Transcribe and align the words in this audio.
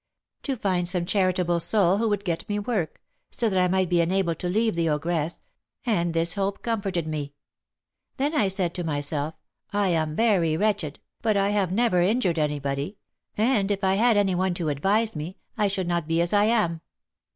"To 0.41 0.55
find 0.57 0.89
some 0.89 1.05
charitable 1.05 1.59
soul 1.59 1.99
who 1.99 2.09
would 2.09 2.25
get 2.25 2.49
me 2.49 2.57
work, 2.57 2.99
so 3.29 3.49
that 3.49 3.59
I 3.63 3.67
might 3.67 3.87
be 3.87 4.01
enabled 4.01 4.39
to 4.39 4.49
leave 4.49 4.73
the 4.73 4.89
ogress; 4.89 5.41
and 5.85 6.15
this 6.15 6.33
hope 6.33 6.63
comforted 6.63 7.05
me. 7.05 7.35
Then 8.17 8.33
I 8.33 8.47
said 8.47 8.73
to 8.73 8.83
myself, 8.83 9.35
I 9.71 9.89
am 9.89 10.15
very 10.15 10.57
wretched, 10.57 10.99
but 11.21 11.37
I 11.37 11.51
have 11.51 11.71
never 11.71 12.01
injured 12.01 12.39
anybody, 12.39 12.97
and 13.37 13.69
if 13.69 13.83
I 13.83 13.93
had 13.93 14.17
any 14.17 14.33
one 14.33 14.55
to 14.55 14.69
advise 14.69 15.15
me 15.15 15.37
I 15.55 15.67
should 15.67 15.87
not 15.87 16.07
be 16.07 16.19
as 16.19 16.33
I 16.33 16.45
am. 16.45 16.81